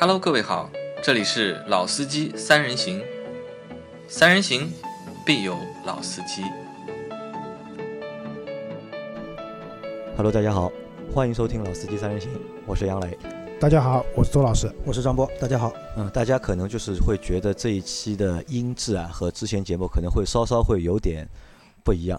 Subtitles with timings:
[0.00, 0.70] Hello，各位好，
[1.02, 3.02] 这里是老司机三人行，
[4.08, 4.72] 三人行
[5.26, 5.54] 必有
[5.84, 6.42] 老司机。
[10.16, 10.72] Hello，大家好，
[11.12, 12.30] 欢迎收听《老司机三人行》，
[12.64, 13.18] 我是杨磊。
[13.60, 14.72] 大家好，我是周老师。
[14.86, 15.70] 我是张波，大家好。
[15.98, 21.28] 嗯，大家可能就是会觉得这一期的音质啊和之前节目可能会稍稍会有点
[21.84, 22.18] 不一样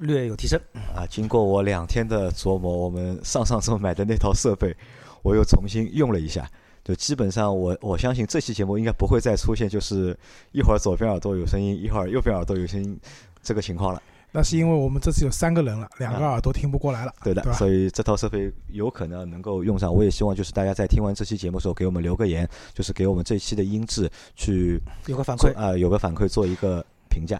[0.00, 0.60] 略有提升。
[0.94, 1.06] 啊。
[1.08, 4.76] 经过我两天的琢磨，我们上上周买的那套设备，
[5.22, 6.46] 我又重新用了一下，
[6.84, 10.16] 就基本上我我相信这期节目应该不会再出现就是
[10.52, 12.98] 一会儿左边耳朵有声音，一会儿右边耳朵有声音
[13.42, 14.02] 这个情况了。
[14.34, 17.58] 那是因为我们这次有三个人了，两个耳朵听不过来了，对的，对吧？
[17.58, 19.94] 所以这套设备有可能能够用上。
[19.94, 27.36] 我也希望就是大家在听完这期节目的时候，给我们留个言，就是给我们这期的音质去有个反馈，做啊、有个反馈，做一个评价。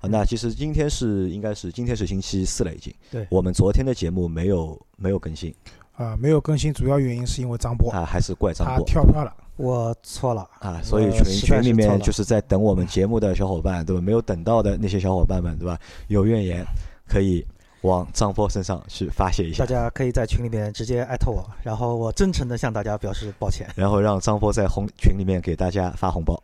[0.00, 2.90] 啊，那其实今天是应该是今天是星期四了，已经。
[3.10, 5.54] 对我们昨天的节目没有没有更新
[5.96, 9.34] 啊、没有更新，主要原因是因为张波啊，还是怪张他波跳票了。
[9.56, 10.46] 我错了。
[10.58, 14.02] 啊，所以群群里面就是在等我们节目的小伙伴，对吧？
[14.02, 15.78] 没有等到的那些小伙伴们，对吧？
[16.08, 16.62] 有怨言
[17.08, 17.42] 可以
[17.80, 19.70] 往张波身上去发泄一下大。
[19.70, 23.66] 家可以在群里面直接艾特我，然后我真诚的向大家表示抱歉。
[23.74, 26.38] 然后让张波在红群里面给大家发红包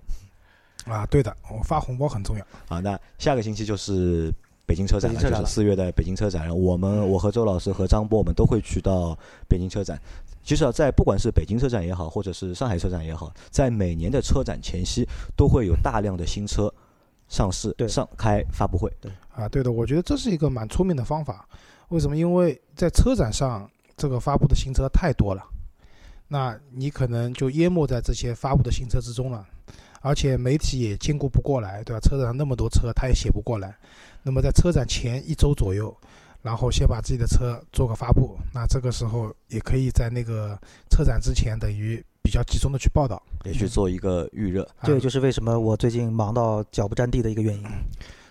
[0.87, 2.45] 啊，对的，我发红包很重要。
[2.69, 2.81] 啊。
[2.81, 4.33] 那下个星期就是
[4.67, 6.49] 北京车展了，北京车展就是四月的北京车展。
[6.57, 9.17] 我们我和周老师和张波我们都会去到
[9.49, 10.01] 北京车展。
[10.45, 16.73] 其实啊，在不管是北京车展也好，或者是上海车展也好，在每年的车展前夕，都会有大量的新车
[17.29, 18.91] 上市、对上开发布会。
[19.01, 21.49] 对啊，对的，我觉得这是一个蛮聪明的方法。
[21.91, 22.17] 为什么？
[22.17, 25.45] 因为在车展上，这个发布的新车太多了，
[26.27, 29.47] 那你可能就淹没在这些发布的新车之中了，
[30.01, 32.01] 而且媒体也兼顾不过来，对吧？
[32.01, 33.77] 车展上那么多车，他也写不过来。
[34.23, 35.95] 那么在车展前一周左右，
[36.43, 40.59] 然后先把自己的车做个发布，那这个时候也可以在那个
[40.91, 43.23] 车展之前，等于比较集中的去报道。
[43.45, 44.63] 也去做一个预热。
[44.79, 47.65] 啊这个就是为什么我最近忙到脚不沾地的一个原因。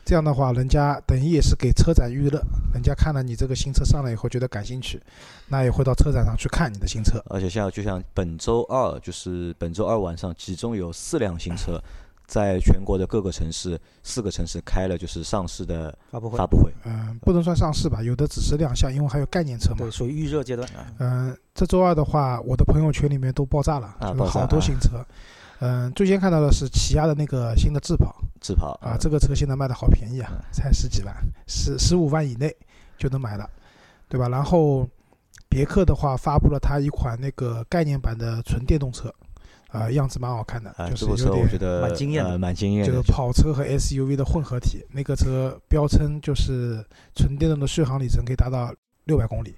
[0.03, 2.41] 这样的话，人家等于也是给车展预热，
[2.73, 4.99] 人家看了你这个新车上来以后觉得感兴趣，
[5.47, 7.23] 那也会到车展上去看你的新车。
[7.27, 11.79] 而且像就像本周二，就是本周二晚上，其中有四辆新车，
[12.31, 16.71] 在全国的各个城市，四个城市开了就是上市的发布会发布会。
[16.85, 19.91] 嗯，不能算上市吧，有的只是亮相，因为还有概念车嘛对，。
[19.91, 20.65] 属于预热阶段。
[20.99, 25.05] 嗯，这周二的话，我的朋友圈里面都爆炸了，就是啊爆炸好多啊新车。
[25.59, 31.13] 嗯，最先看到的是起亚的那个新的智跑智跑啊，这个车现在卖的好便宜啊嗯，才十几万，
[31.47, 32.55] 十十五万以内
[32.97, 33.45] 就能买了，
[34.07, 34.29] 对吧？
[34.29, 34.87] 然后
[35.49, 39.13] 别克的话发布了它一款那个概念版的纯电动车，
[39.71, 42.91] 啊，样子蛮好看的，啊，就是有点我觉得蛮惊艳的呃蛮惊艳的。
[42.91, 48.73] 就是跑车和 SUV 的混合体，那个车标称就是纯电动的续航里程可以达到
[49.05, 49.55] 六百公里。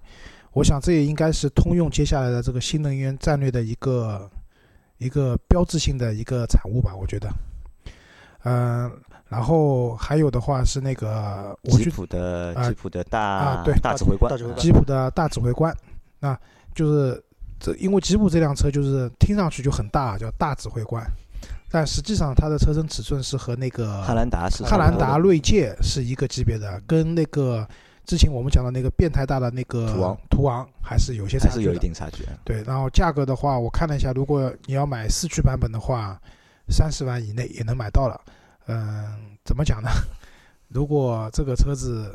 [0.51, 4.29] 我想这也应该是通用接下来的这个新能源战略的一个
[4.99, 7.27] 一个标志性的一个产物吧，我觉得。
[8.45, 8.91] 嗯、
[9.29, 15.75] 然后还有的话是那个我吉普的啊吉普的大啊对大指挥官大指挥官吉普的大指挥官，
[16.19, 16.37] 那
[16.75, 17.23] 就是
[17.63, 21.01] 这因为吉普这辆车就是听上去就很大，叫大指挥官，
[21.71, 27.65] 但实际上它的车身尺寸是和那个汉兰达是汉兰达锐界是一个级别的，跟那个
[28.05, 31.51] 之前我们讲的那个变态大的那个途昂途昂还是有些差距。
[31.51, 32.25] 还是有一定差距。
[32.43, 36.19] 对，然后价格的话，我看了一下，如果你要买四驱版本的话，
[36.67, 38.19] 三十万以内也能买到了。
[38.67, 39.89] 嗯，怎么讲呢？
[40.67, 42.13] 如果这个车子，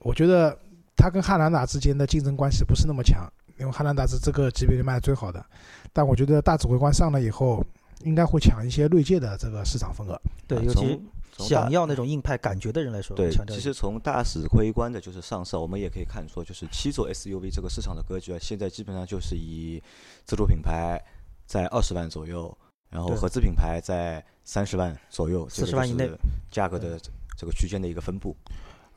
[0.00, 0.54] 我觉得
[0.94, 3.26] 它跟汉兰达之间的竞争关系不是那么强，
[3.58, 5.44] 因为汉兰达是这个级别里卖的最好的。
[5.92, 7.64] 但我觉得大指挥官上了以后，
[8.02, 10.20] 应该会抢一些锐界的这个市场份额。
[10.46, 11.00] 对，啊尤其
[11.38, 19.82] 想要那种硬派感觉的人来说，对强，调其实从大指挥官的就是上市，我们也可以看出，就是七座 SUV 这个市场的格局啊，现在基本上就是以
[20.24, 21.00] 自主品牌
[21.46, 22.56] 在二十万左右，
[22.88, 26.08] 然后合资品牌在三十万左右，这个40万以内
[26.50, 27.00] 价格的
[27.36, 28.36] 这个区间的一个分布。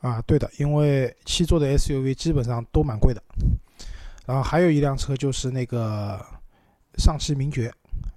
[0.00, 3.20] 啊，对的，因为七座的 SUV 基本上都蛮贵的。
[4.28, 6.22] 然后还有一辆车就是那个
[6.98, 7.72] 上汽名爵，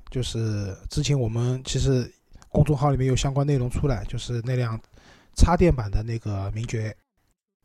[0.10, 2.12] 就是之前我们其实
[2.50, 4.78] 公众号里面有相关内容出来，就是那辆
[5.38, 6.94] 插电版的那个名爵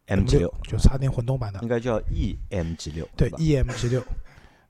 [0.06, 4.00] MG 六就插电混动版的应，该叫 EMG 六，对？，EMG 六。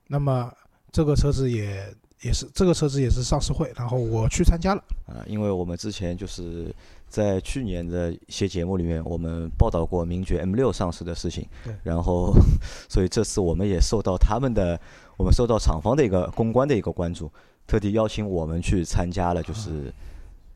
[0.06, 0.50] 那么
[0.90, 4.82] 这个车子也也是这个车子也是上市会，然后我去参加了。
[5.04, 6.74] 啊，因为我们之前就是
[7.08, 12.34] 在去年的一些节目里面，我们报道过名爵 M 六上市的事情对，然后
[12.88, 14.78] 所以这次我们也受到他们的，
[15.16, 17.30] 我们受到厂方的一个公关的一个关注，
[17.66, 19.92] 特地邀请我们去参加了就是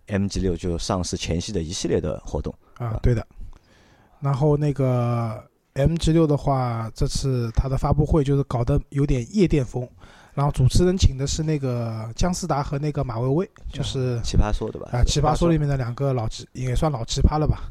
[0.09, 2.53] MG 六就上市前夕的一系列的活动。
[2.75, 3.27] 啊，对的。
[4.21, 5.43] 然后那个
[5.75, 9.89] MG 六的话，这次它的发布会就是搞得有点夜店风，
[10.35, 14.89] 然后主持人请的是那个姜思达和那个马薇薇，就是奇葩说对吧？
[14.93, 17.71] 啊，奇葩说里面的两个老奇，也算老奇葩了吧？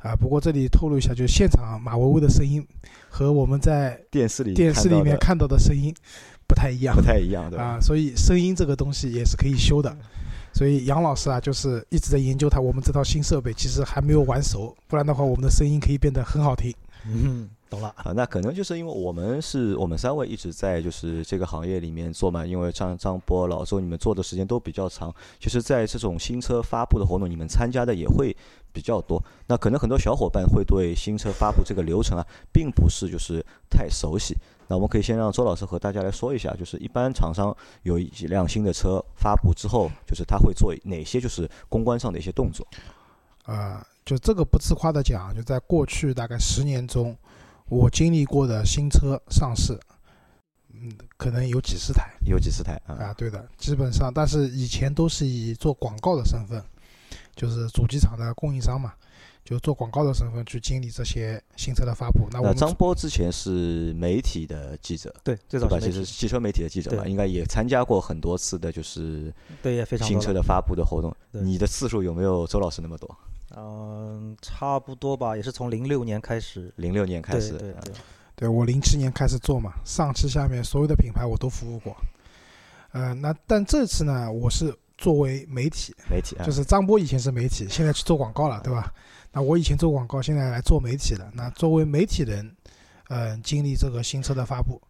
[0.00, 2.66] 啊，不过这里透露一下，就是现场马薇薇的声音
[3.08, 5.94] 和我们在电视里电视里面看到的声音
[6.46, 7.64] 不太一样，不太一样，对吧？
[7.64, 9.96] 啊，所以声音这个东西也是可以修的。
[10.52, 16.72] 所以杨老师啊，就是一直在研究他我们这套新设备，其实还没有玩熟，不然的话，我们的声音可以变得很好听。
[17.06, 17.48] 嗯。
[17.70, 28.36] 懂了啊，那可能就是因为我们是我们三位一直在就是这个行业里面做嘛，因为张张波、老周你们做的时间都比较长，其实，在这种新车发布的活动，你们参加的也会
[28.72, 29.20] 比较多。
[29.46, 34.36] 那可能很多小伙伴会对新车发布这个流程啊，并不是就是太熟悉。
[34.68, 42.64] 那我们可以先让周老师和大家来说一下，就是一般厂商有一辆新的车发布之后，就是他会做哪些就是公关上的一些动作。
[43.44, 47.16] 啊，就这个不自夸的讲，就在过去大概十年中。
[47.70, 49.78] 我经历过的新车上市，
[50.72, 56.62] 嗯，可能有几十台，有几十台啊，啊，对的，基本上，但是以前都是以做广告的身份，
[57.34, 58.92] 就是主机厂的供应商嘛，
[59.44, 62.28] 就做广告的身份去经历这些新车的发布。
[62.30, 69.32] 那我张波之前是媒体的记者，对，最早其实汽车媒体的记者嘛，应该也参加过很多次的，就是
[69.62, 71.14] 对，也非常新车的发布的活动。
[71.30, 73.16] 你的次数有没有周老师那么多？
[73.56, 76.72] 嗯，差不多吧，也是从零六年开始。
[76.76, 77.94] 零六年开始，对对对，
[78.34, 81.96] 对我零七年开始做嘛，上汽下面所有的品牌我都服务过。
[82.92, 88.92] 呃，那但这次呢，我是作为媒体，媒体啊就是张波以前是媒体，现在去做广告了，对吧？
[89.30, 91.30] 那我以前做广告，现在来做媒体了。
[91.34, 92.56] 那作为媒体人，
[93.08, 94.80] 嗯，经历这个新车的发布，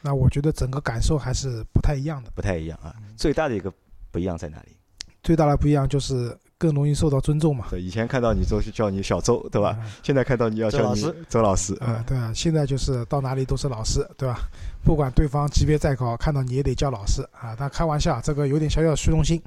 [0.00, 2.94] 那我觉得整个感受还是不太一样的，不太一样啊。
[3.16, 3.72] 最大的一个
[4.10, 4.76] 不一样在哪里？
[5.22, 6.36] 最大的不一样就是。
[6.62, 7.66] 更容易受到尊重嘛？
[7.70, 9.76] 对，以前看到你都是叫你小周，对吧？
[10.00, 14.38] 现在看到你要叫你周老师，啊，对啊，现在就是到哪里都是老师，对吧？
[14.84, 17.56] 不管对方级别再高，看到你也得叫老师啊。
[17.58, 19.42] 但开玩笑，这个有点小小的虚荣心。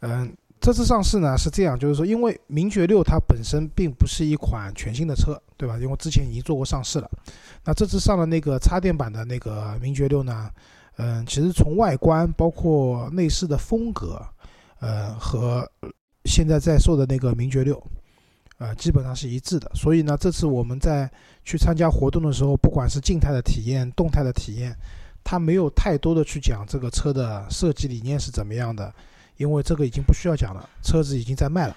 [0.00, 5.78] 嗯，这次上市呢是这样，就是说，因为名爵六它本身并不是一款全新的车，对吧？
[5.78, 7.08] 因为之前已经做过上市了。
[7.64, 10.50] 那这次上了那个插电版的那个名爵六呢，
[10.96, 14.20] 嗯，其实从外观包括内饰的风格，
[14.80, 15.70] 呃和。
[16.26, 17.82] 现在在售的那个名爵六，
[18.58, 19.70] 呃，基本上是一致的。
[19.74, 21.10] 所以呢，这次我们在
[21.44, 24.74] 去参加活动的时候，不管是静态的体验、动态的体验，
[25.22, 28.92] 它没有太多的去讲这个车的设计理念是怎么样的，
[29.36, 31.76] 因为这个已经不需要讲了，车子已经在卖了。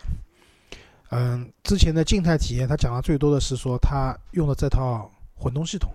[1.11, 5.91] 嗯，之前的静态体验，它讲的最多的是说它用的这套混动系统，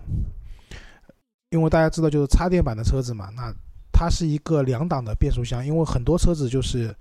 [1.49, 3.53] 因为大家知道就是插电版的车子嘛，那
[3.91, 6.95] 它是一个两档的变速箱，因为很多车子就是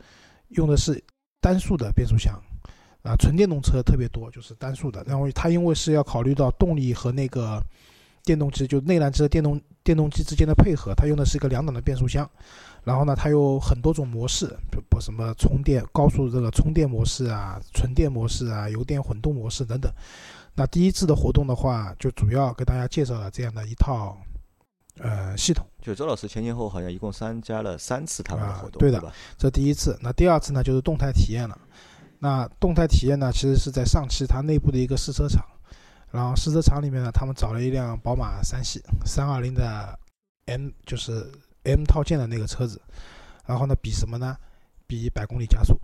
[0.49, 1.03] 用的是。
[1.45, 2.43] 单速的变速箱，
[3.03, 5.05] 啊，纯电动车特别多，就是单速的。
[5.07, 7.63] 然后它因为是要考虑到动力和那个
[8.25, 12.27] 电动机，就内燃机的电动电动机之间的配合，它用的是一个两档的变速箱。
[12.83, 14.57] 然后呢，它有很多种模式，
[14.89, 19.93] 不什么充电高速这个充电模式啊，纯电模式啊，油电混动模式等等。
[20.55, 24.17] 那第一次的活动的话，就主要给大家介绍了这样的一套
[24.99, 25.67] 呃系统。
[25.81, 29.99] 就周老师前前后好像一共参加了三次他们的活动，对的，这第一次。
[30.01, 31.59] 那第二次呢，就是动态体验了。
[32.19, 35.45] 那动态体验呢，其实是在上汽它内部的一个试车场。
[36.11, 39.99] 然后试车场里面呢，他们找了一辆宝马三系三二零的
[40.47, 41.31] M，就是
[41.65, 42.81] M 套件的那个车子。
[43.45, 44.37] 然后呢，比什么呢？
[44.87, 45.79] 比百公里加速。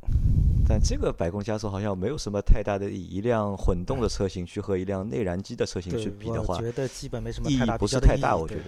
[0.66, 3.16] 但这个百公里加速好像没有什么太大的意义。
[3.16, 8.62] 一辆混动的车型去和一辆内燃机的车型去比的话，我觉得基本没什么意义不是太大，我觉得。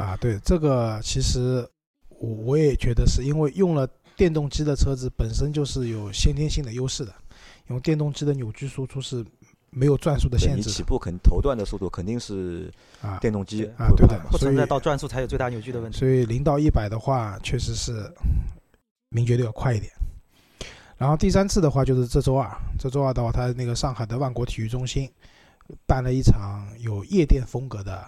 [0.00, 1.68] 啊，对这个其实
[2.08, 7.14] 我我也觉得是因为用了电动机的车子本身就是有先天性的优势的，
[7.68, 9.24] 因为电动机的扭矩输出是
[9.70, 15.98] 没有转速的限制，你起步肯头段的速度肯定是啊电动机啊对的，不存在到转速才有最大扭矩的问题。
[15.98, 18.10] 所以零到一百的话，确实是
[19.10, 19.92] 名爵六要快一点。
[20.96, 25.10] 然后第三次的话就是这周二，这周二的话，他那个上海的万国体育中心
[25.86, 28.04] 办了一场有夜店风格的，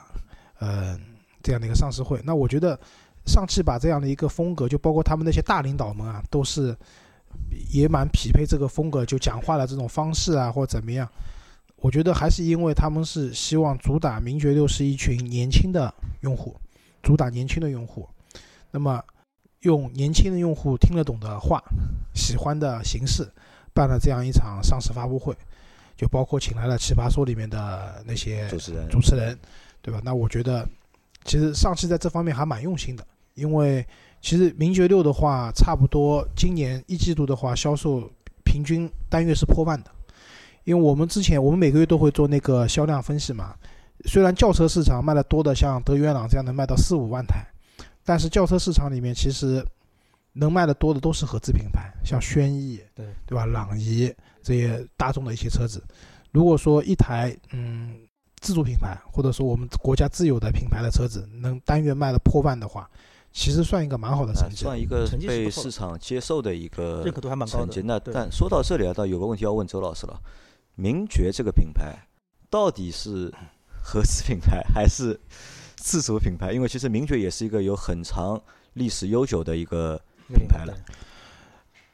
[0.61, 1.01] 嗯。
[1.43, 2.79] 这样的一个上市会，那我觉得
[3.27, 6.77] 上汽把这样的一个风格，就包括他们那些大领导们啊，都是
[7.73, 11.09] 也蛮匹配这个风格，就讲话的这种方式啊，或怎么样。
[11.77, 16.57] 我觉得还是因为他们是希望主打名爵六是一群年轻的用户，
[17.03, 18.09] 主打年轻的用户。
[18.71, 19.03] 那么
[19.61, 21.63] 用年轻的用户听得懂的话、
[22.15, 23.29] 喜欢的形式，
[23.75, 25.37] 办了这样一场上市发布会，
[25.97, 29.39] 就包括请来了《奇葩说》里面的那些主持人，主持人，
[29.81, 30.01] 对吧？
[30.05, 30.69] 那我觉得。
[31.25, 33.87] 其实上汽在这方面还蛮用心的，因为
[34.21, 38.11] 其实名爵六的话，差不多今年一季度的话，销售
[38.45, 39.91] 平均单月是破万的。
[40.65, 43.55] 因为我们之前我们每个月都会做那个销量分析嘛，
[44.05, 47.45] 虽然轿车市场卖的多的像德元朗这样能卖到四五万台，
[48.05, 49.65] 但是轿车市场里面其实
[50.33, 53.45] 能卖的多的都是合资品牌，像轩逸，对对吧？
[53.45, 55.83] 朗逸这些大众的一些车子。
[56.31, 57.97] 如果说一台嗯
[58.43, 62.91] 自主品牌，或者说我们国家自有的品牌的车子，能单月卖了破万的话，
[63.33, 64.57] 其实算一个蛮好的成绩。
[64.57, 67.83] 算一个被市场接受的一个认可度还蛮高的成绩。
[67.87, 70.21] 那但说到这里啊，倒有个问题要问周老师了：
[70.75, 71.97] 名爵这个品牌
[72.51, 73.33] 到底是
[73.81, 75.19] 合资品牌还是
[75.77, 76.53] 自主品牌？
[76.53, 78.39] 因为其实名爵也是一个有很长
[78.73, 79.97] 历史悠久的一个
[80.35, 80.75] 品牌了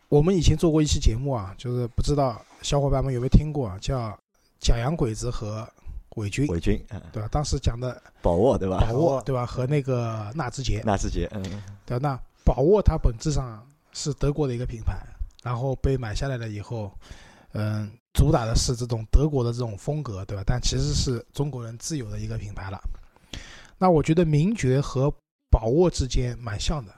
[0.08, 4.18] 我们以前做过一期节目啊，就是不知道小伙伴们有没有听过啊，叫
[4.58, 5.68] 假洋鬼子和
[6.18, 7.28] 伪军，伪军，嗯，对吧？
[7.32, 8.78] 当时讲的宝沃对吧？
[8.80, 9.46] 宝沃，对吧？
[9.46, 11.42] 和那个纳智捷，纳智捷，嗯，
[11.86, 12.08] 对吧？
[12.08, 14.94] 那宝沃它本质上是德国的一个品牌，
[15.42, 16.92] 然后被买下来了以后，
[17.52, 20.42] 嗯，主打的是这种德国的这种风格，对吧？
[20.46, 22.80] 但其实是中国人自有的一个品牌了。
[23.78, 25.12] 那我觉得名爵和
[25.50, 26.92] 宝沃之间蛮像的，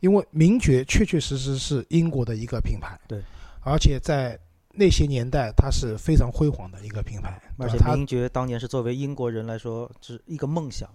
[0.00, 3.22] 因为名爵确确实实是英国的一个品牌，对，
[3.60, 4.38] 而且在
[4.74, 10.88] 那些年代它是非常辉煌的一个品牌，而且它名爵当年是作为英国人来说是一个梦想，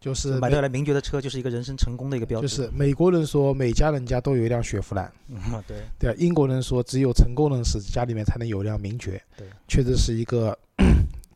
[0.00, 2.46] 就是买到了名爵的车就是一个人生成功的一个标志。
[2.46, 10.56] 就是美国人说每家人家都有一辆雪佛兰，嗯，对，对啊，英国人说只有成功人士家里面才能有一辆名爵，对，确实是一个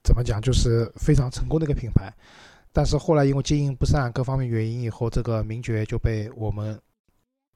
[0.04, 2.12] 怎么讲，就是非常成功的一个品牌。
[2.72, 6.80] 但是后来因为经营不善各方面原因以后，这个名爵就被我们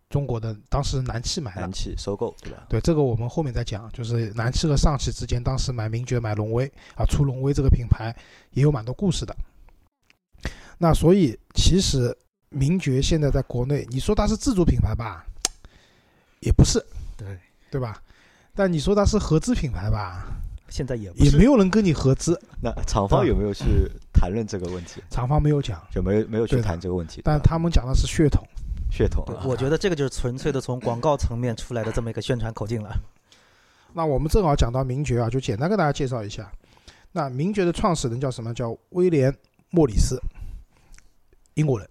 [0.08, 1.72] 中国的当时南汽买了南。
[1.72, 2.64] 汽收购对吧？
[2.68, 8.14] 对，这个我们后面再讲，就是南汽和上汽之间当时买名爵、买荣威啊，出荣威这个品牌
[8.52, 9.36] 也有蛮多故事的。
[10.78, 12.16] 那所以其实
[12.50, 15.26] 名爵现在在国内，你说它是自主品牌吧，
[16.40, 16.78] 也不是，
[17.16, 17.26] 对，
[17.70, 18.00] 对吧？
[18.54, 20.26] 但你说它是合资品牌吧，
[20.68, 23.64] 现在也不也没有人跟你合资，那厂方有没有去
[24.12, 25.02] 谈论这个问题？
[25.10, 27.20] 厂方没有讲，就没有没有去谈这个问题？
[27.24, 28.46] 但他们讲的是血统。
[28.96, 32.90] 对血统啊，我觉得这个就是纯粹的从广告层面出来的这么一个宣传口径了。
[33.92, 36.50] 那我们正好讲到名爵啊，就简单跟大家介绍一下。
[37.12, 38.52] 那名爵的创始人叫什么？
[38.52, 39.32] 叫威廉·
[39.70, 40.20] 莫里斯，
[41.54, 41.88] 英国人。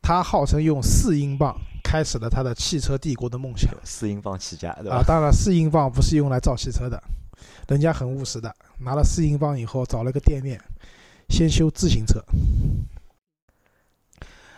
[0.00, 4.98] 他号称用四英镑开始了他的汽车帝国的梦想 四英镑起家对啊！
[4.98, 5.04] 吧？
[5.06, 7.00] 当然，四英镑不是用来造汽车的，
[7.68, 10.60] 人家很务实的，拿了四英镑以后找了个店面，
[11.28, 12.20] 先修自行车，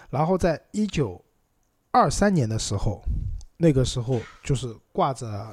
[0.09, 1.23] 然后在一九
[1.95, 3.01] 二三年的时候，
[3.57, 5.47] 那个时候就是挂着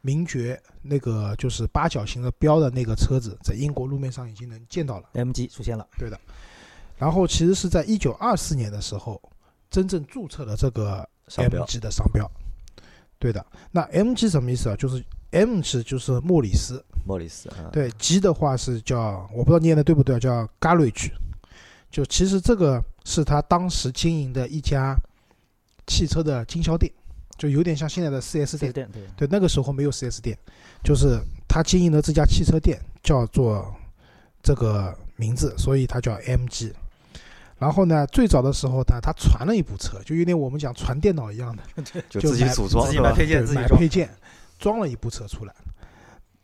[0.00, 5.08] 名爵那个就是八角形的标的那个车子，在英国路面上已经能见到了。
[5.14, 6.18] MG 出现了，对的
[6.98, 9.22] 然后其实是在一九二四年的时候，
[9.70, 12.28] 真正注册了这个商标 MG 的商标。
[13.20, 14.76] 对的，那 MG 什么意思啊？
[14.76, 21.12] 就是 M 是就是莫里斯，莫里斯啊，对，G 的话是叫我不知道念的对不对，叫 Garage。
[21.88, 24.96] 就其实这个是他当时经营的一家
[25.86, 26.92] 汽车的经销店，
[27.36, 28.72] 就有点像现在的 4S 四店 S。
[28.72, 30.36] 店对，对，那个时候没有 4S 店，
[30.82, 33.74] 就是他经营的这家汽车店叫做
[34.42, 36.72] 这个名字，所以它叫 MG。
[37.56, 41.62] 然后呢，最早的时候呢，他传了一部车，就有点我们讲传电脑一样的，
[42.10, 42.98] 就自己组装自己？
[42.98, 44.10] 买配件自己装买配件，
[44.58, 45.54] 装了一部车出来。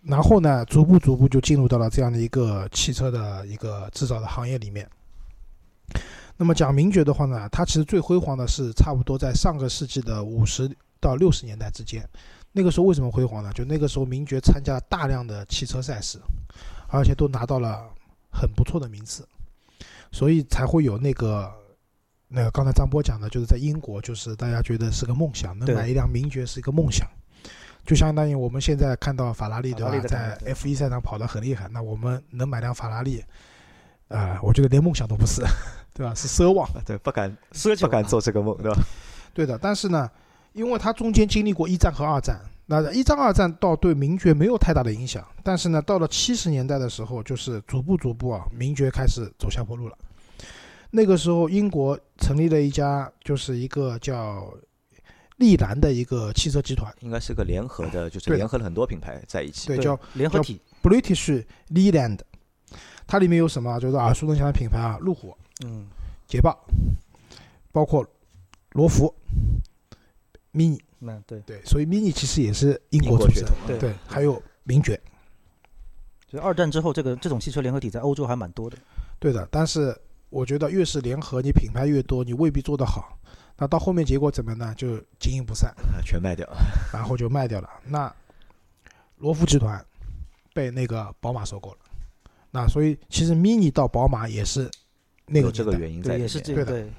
[0.03, 4.89] 然后呢，逐步逐步就进入到了这样的一个汽车的一个制造的行业里面。
[6.41, 12.03] 那么讲名爵的话呢，它其实最辉煌的是差不多在上个世纪的五十到六十年代之间。
[12.51, 13.53] 那个时候为什么辉煌呢？
[13.53, 16.19] 就那个时候名爵参加了大量的汽车赛事，
[16.89, 17.87] 而且都拿到了
[18.33, 19.29] 很不错的名次，
[20.11, 21.53] 所以才会有那个
[22.27, 27.07] 那个刚才张波讲的，就是在英国，就是大家觉得是个梦想，能买一辆名爵是一个梦想。
[27.85, 33.23] 就相当于我们现在看到法拉利，对吧在 F 一赛场跑得很厉害，那我们能买辆法拉利，
[34.11, 35.41] 啊、我觉得连梦想都不是，
[35.95, 36.13] 对吧？
[36.15, 36.69] 是奢望。
[36.85, 38.79] 对，不敢奢求不敢做这个梦，对吧？
[39.33, 40.11] 对的，但是呢，
[40.53, 49.97] 因为它中间经历过一战和二战，那一战、二战倒对名爵没有太大的影响，但是呢，到了七十年代的时候，就是逐步逐步啊，名爵开始走下坡路了。
[50.91, 54.53] 那个时候，英国成立了一家，就是一个叫
[55.37, 59.69] 利兰的一个汽车集团，应该是个联合的，就是联合了很多品牌在一起。
[59.69, 62.19] 对，对叫叫联合体，British Leland。
[63.11, 63.81] 它里面有什么啊？
[63.81, 65.85] 就是耳熟能详的品牌啊，路虎、嗯，
[66.29, 66.57] 捷豹，
[67.73, 68.07] 包括
[68.71, 69.13] 罗孚、
[70.53, 70.79] Mini。
[71.01, 75.01] 那对，对，所以 Mini 其实也是英英国出生国血统，对对，还有名爵，
[76.29, 78.79] 所以二战之后，这个这种汽车联合体在欧洲还蛮多的。
[79.19, 79.49] 对的。
[79.51, 79.99] 但是
[80.29, 83.19] 我觉得越是联合，你品牌越多，你未必做得好。
[83.57, 84.73] 那到后面结果怎么呢？
[84.77, 86.49] 就经营不善，啊，全卖掉。
[86.95, 87.69] 然后就卖掉了。
[87.87, 88.15] 那
[89.17, 89.85] 罗孚集团
[90.55, 91.79] 被那个宝马收购了。
[92.51, 94.71] 那所以其实 Mini 到宝马也是
[95.27, 96.23] 那个这个原因在对，里面。
[96.23, 96.93] 也是这对的个对，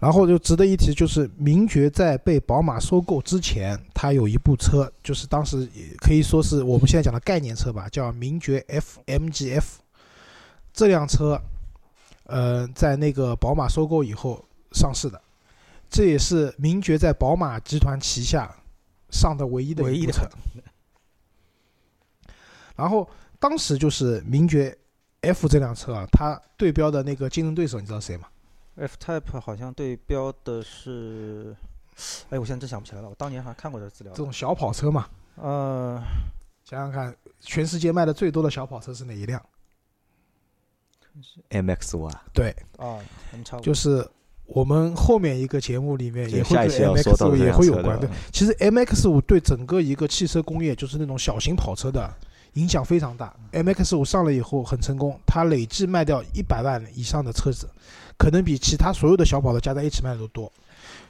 [0.00, 9.64] 然后就值得一提，就是名爵在被宝马收购之前，它有一部车，就是当时也可以说是我们现在讲的概念车吧，叫名爵 F MGF。
[10.72, 11.40] 这辆车，
[12.24, 15.18] 呃，在那个宝马收购以后上市的，
[15.88, 18.54] 这也是名爵在宝马集团旗下
[19.10, 20.28] 上的唯一的唯一的一部车。
[22.76, 23.08] 然后
[23.48, 24.76] 当时就是名爵
[25.20, 28.26] F 这辆车啊，它对标的那个竞争对手，你知道谁吗
[28.74, 31.54] ？F Type 好像对标的是，
[32.28, 33.08] 哎，我现在真想不起来了。
[33.08, 34.22] 我当年好像看过这资料这。
[34.24, 36.02] 种小跑车嘛，呃，
[36.64, 39.40] 想想看，全世界卖的最多的小跑车是哪一辆
[41.50, 42.98] ？MX 五啊，对，啊，
[43.30, 43.66] 我们差不多。
[43.66, 44.04] 就是
[44.46, 48.00] 我们后面一个节目里面也会跟下一期要说 MX 五也会有关。
[48.00, 52.12] 的对，其实 MX 五对整个一个汽车工业，就是那种小型跑车的
[52.56, 53.34] 影响非常大。
[53.52, 57.66] MX 五上了以后很成功，它累计卖掉一百万以上的车子，
[58.18, 60.52] 可能比其他所有的小跑的加在一起卖的都多。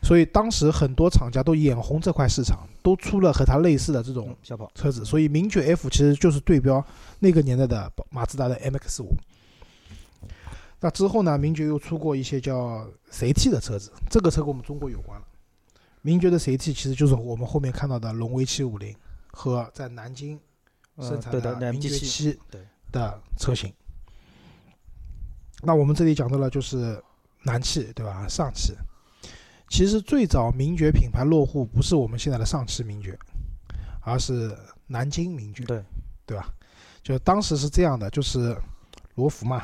[0.02, 6.84] 所以当时很多厂家都眼红这块市场，都出了和它类似的这种嗯小跑，车子，所以名爵 F 其实就是对标
[7.18, 9.14] 那个年代的马自达的 MX 五。
[10.80, 15.26] 那之后呢，名爵又出过一些叫 CT 的车子，这个车跟我们中国有关了。
[16.02, 18.94] 名爵的 CT 其实就是我们后面看到的荣威750
[19.32, 20.38] 和在南京
[21.00, 22.60] 生嗯，产对的，那名爵七，对
[22.92, 23.72] 的车型。
[25.62, 27.02] 那我们这里讲到了就是
[27.42, 28.26] 南汽，对吧？
[28.28, 28.74] 上汽。
[29.68, 33.18] 其实最早名爵品牌落户不是我们现在的上汽名爵，
[34.02, 35.84] 而是南京名爵，对
[36.24, 36.52] 对吧？
[37.02, 38.56] 就当时是这样的，就是
[39.16, 39.62] 罗孚嘛，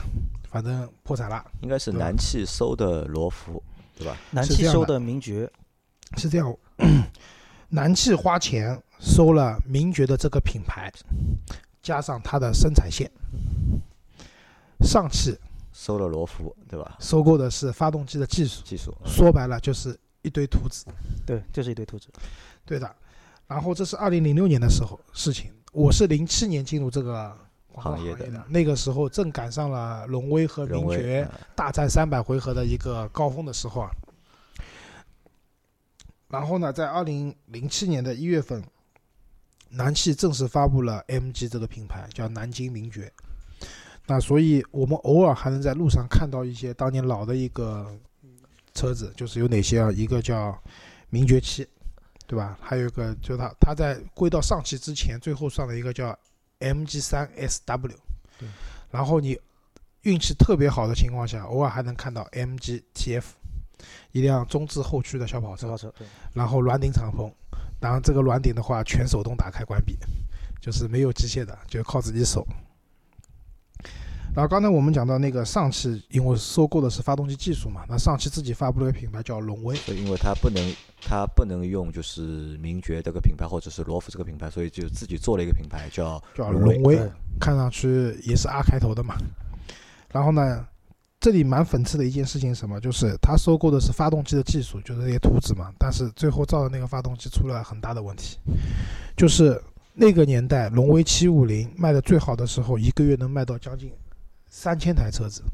[0.51, 3.62] 反正破产了，应该是南汽收的罗孚，
[3.97, 4.17] 对吧？
[4.31, 5.49] 南汽收的名爵，
[6.17, 6.57] 是这样。
[7.75, 10.93] 南汽花钱收了名爵的这个品牌，
[11.83, 13.11] 加上它的生产线。
[14.83, 15.35] 上汽
[15.73, 16.99] 收了罗孚，对吧？
[17.01, 20.85] 收购的是发动机的技术，技术，说白了就是一堆图纸。
[21.25, 22.09] 对，就是一堆图纸。
[22.66, 22.94] 对的。
[23.47, 27.35] 然后这是二零零六年的时候事情，我是零七年进入这个
[27.73, 33.90] 行业的行业的，那个时候正赶上了荣威和名爵嗯大战三百回合的一个高峰的时候啊。
[36.33, 38.64] 然后呢，在二零零七年的一月份，
[39.68, 43.12] 南汽正式发布了 MG 这个品牌，叫南京名爵。
[44.07, 47.87] 那所以我们偶尔还能在路上看到一些当年老的一个
[48.73, 49.92] 车子，就是有哪些啊？
[49.92, 50.59] 一个叫
[51.11, 51.68] 名爵七，
[52.27, 52.59] 对吧？
[52.62, 56.18] 还有一个就是它它在归到上汽之前，最后上了一个叫
[56.61, 57.95] MG 三 SW。
[58.38, 58.49] 对。
[58.90, 59.38] 然后你
[60.03, 63.23] 运气特别好的情况下，偶尔还能看到 MG TF，
[64.13, 65.93] 一辆中置后驱的小跑车跑，车，
[66.33, 67.31] 然后软顶敞篷。
[67.81, 69.97] 当然，这个软顶的话，全手动打开关闭，
[70.61, 72.47] 就是没有机械的，就靠自己手。
[74.35, 86.99] 然后刚才我们讲到那个上汽，因为收购的是发动机技术嘛，那上汽自己发布了个品牌叫荣威，因为它不能，它不能用就是名爵这个品牌或者是罗孚这个品牌，所以就自己做了一个品牌叫叫荣威
[87.39, 89.17] 看上去也是 R 开头的嘛。
[90.11, 90.67] 然后呢，
[91.23, 92.81] 这里蛮讽刺的一件事情是什么？
[92.81, 98.39] 就是他收购的是发动机的技术，就是那些图纸嘛，但是最后造的那个发动机出了很大的问题，
[99.17, 99.63] 就是
[99.95, 103.93] 那个年代荣威七五零卖的最好的时候，一个月能卖到将近
[104.49, 105.45] 三千台车子。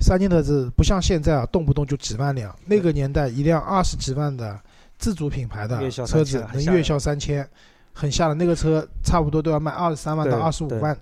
[0.00, 2.54] 三千台车不像现在啊，动不动就几万辆。
[2.64, 4.58] 那个年代，一辆二十几万的
[4.96, 7.46] 自主品牌的车子3000很吓人能月销三千，
[7.92, 8.38] 很吓人。
[8.38, 10.96] 那个车差不多都要卖二十三万到二十五万。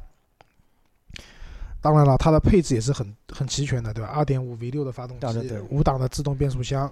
[1.82, 4.08] 当然了，它的配置也是很很齐全的，对吧？
[4.10, 6.90] 二点五 V 六的发动机对，五档的自动变速箱，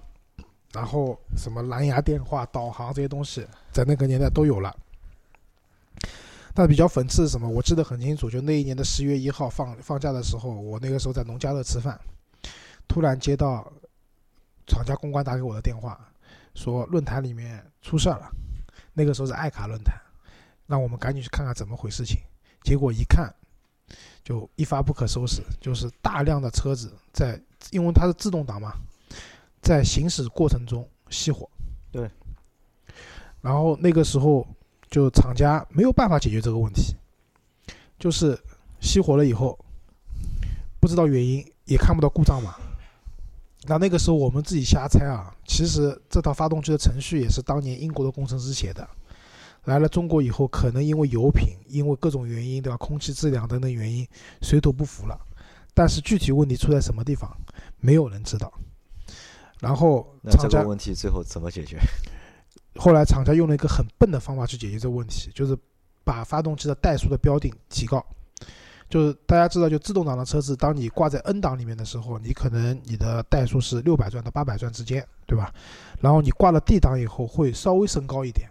[0.72, 4.76] 然后什么蓝牙电话、导航这些东西，在那个年代都有了。
[6.52, 7.48] 但比较讽刺是什么？
[7.48, 11.98] 我记得很清楚，就那一年的十月一号放放假的时候，我那个时候在农家乐吃饭，
[12.88, 13.72] 突然接到
[14.66, 15.98] 厂家公关打给我的电话，
[16.56, 18.28] 说论坛里面出事儿了。
[18.92, 19.94] 那个时候是爱卡论坛，
[20.66, 22.18] 让我们赶紧去看看怎么回事情。
[22.64, 23.32] 结果一看，
[24.22, 28.72] 就一发不可收拾，就是大量的车子在，因为它是自动挡嘛，
[29.62, 31.48] 在行驶过程中熄火。
[31.90, 32.08] 对。
[33.40, 34.46] 然后那个时候，
[34.90, 36.94] 就厂家没有办法解决这个问题，
[37.98, 38.38] 就是
[38.80, 39.58] 熄火了以后，
[40.78, 42.54] 不知道原因，也看不到故障码。
[43.64, 48.88] 那那个时候我们自己瞎猜啊，其实这套发动机的程序也是当年英国的工程师写的。
[49.64, 52.76] 来了中国以后，可能因为油品，因为各种原因，对吧？
[52.76, 54.06] 空气质量等等原因，
[54.42, 55.18] 水土不服了。
[55.74, 57.30] 但是具体问题出在什么地方，
[57.78, 58.52] 没有人知道。
[59.60, 61.78] 然后那厂家这个问题最后怎么解决？
[62.76, 65.56] 后来厂家用了一个很笨的方法去解决这个问题，就是
[66.04, 68.04] 把发动机的怠速的标定提高，
[68.88, 75.52] 就是大家知道，就自动挡的车子，当你挂在 N 档里面的时候，你可能你的怠速是六百转到八百转之间，对吧？
[76.00, 78.48] 然后你挂了 D 档以后会稍微升高一点，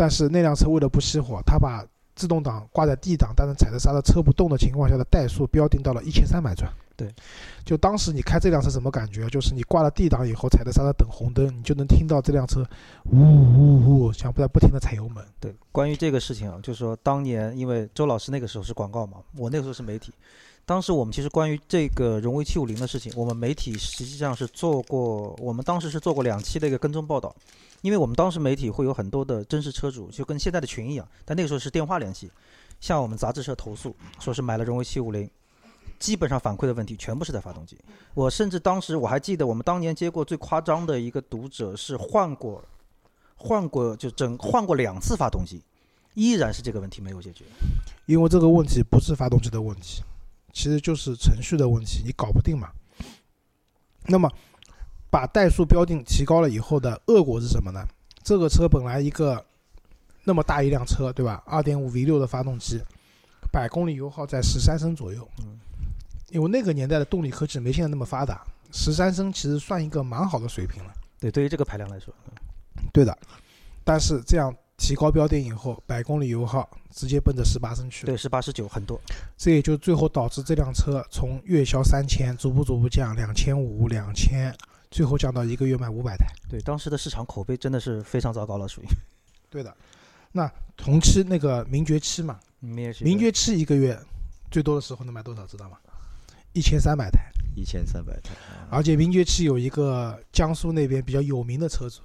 [0.00, 1.84] 但是那辆车为了不熄火，他把
[2.16, 6.72] 自动挡挂在 D 档，但是踩着刹车车不动的情况下的怠速标定到了一千三百转。
[6.96, 7.14] 对，
[7.66, 9.28] 就当时你开这辆车什么感觉？
[9.28, 12.66] 就是你挂了 D 档以后，踩着刹车等红灯，你就能听到这辆车
[13.12, 15.22] 呜呜呜，像在不停的踩油门。
[15.38, 20.14] 对，关于这个事情啊，就是说当年因为周老师那个时候是广告嘛，我那个时候是媒体。
[20.64, 27.34] 当时我们其实关于这个荣威七五零的事情，我们媒体实际上是做过，我们当时是做过两期的一个跟踪报道，
[27.82, 32.30] 因为我们当时媒体会有很多的真实车主，就跟现在的群一样，但那个时候是电话联系，
[32.80, 35.30] 向我们杂志社投诉，说是买了荣威七五零，
[35.98, 37.78] 基本上反馈的问题全部是在发动机。
[38.14, 42.62] 我甚至当时我还记得，我们当年接过最夸张的一个读者是换过，
[43.36, 45.62] 换过就整换过两次发动机，
[46.14, 47.44] 依然是这个问题没有解决。
[48.06, 50.02] 因为这个问题不是发动机的问题，
[50.52, 52.70] 其实就是程序的问题，你搞不定嘛。
[54.06, 54.30] 那么，
[55.10, 57.84] 把怠速标定提高了以后的恶果是什么呢？
[58.22, 59.44] 这个车本来一个
[60.24, 61.42] 那么大一辆车，对吧？
[61.46, 62.80] 二点五 V 六的发动机，
[63.50, 65.28] 百公里油耗在十三升左右。
[65.40, 65.58] 嗯。
[66.30, 70.92] 因为那个年代的动力科技没现在那么发达，十三升其实算一个蛮好的水平了。
[71.18, 72.14] 对，对于这个排量来说，
[72.92, 73.18] 对的。
[73.82, 78.12] 但是这样提高标定以后，百公里油耗直接奔着十八升去了。
[78.12, 79.00] 对，十八十九很多。
[79.36, 84.54] 这也就最后导致这辆车从月销三千，逐步逐步降，两千五、两千，
[84.90, 86.26] 最后降到一个月卖五百台。
[86.48, 88.86] 对，当时的市场口碑真的是非常糟糕了，属于。
[89.48, 89.76] 对的。
[90.32, 93.98] 那同期那个名爵七嘛，名爵七一个月
[94.50, 95.46] 最多的时候能卖多少？
[95.46, 95.76] 知道吗？
[96.52, 97.20] 一千三百台。
[97.56, 98.30] 一千三百台。
[98.70, 102.00] 而且名爵七有一个江苏那边比较有名的车主，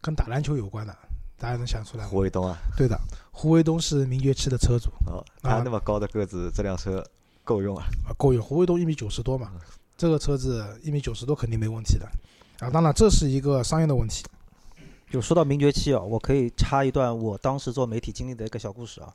[0.00, 0.96] 跟打篮球有关的，
[1.36, 2.10] 大家能想出来吗？
[2.10, 2.58] 胡卫东啊。
[2.76, 2.98] 对的，
[3.30, 4.90] 胡卫东是名爵七的车主。
[5.06, 7.04] 哦，他那么高的个子，这辆车
[7.44, 7.84] 够用啊？
[8.08, 8.42] 啊，够用。
[8.42, 9.52] 胡卫东一米九十多嘛，
[9.98, 12.08] 这个车子一米九十多肯定没问题的。
[12.60, 14.24] 啊，当然这是一个商业的问题。
[15.10, 19.12] 就说到名爵七啊，我可以插一段我当时做媒体经历的一个小故事啊。